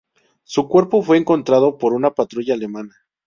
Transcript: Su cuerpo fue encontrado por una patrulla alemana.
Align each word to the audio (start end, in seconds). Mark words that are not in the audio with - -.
Su 0.43 0.67
cuerpo 0.67 1.03
fue 1.03 1.17
encontrado 1.17 1.77
por 1.77 1.93
una 1.93 2.09
patrulla 2.09 2.55
alemana. 2.55 2.95